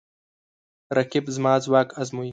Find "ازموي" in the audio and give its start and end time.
2.01-2.29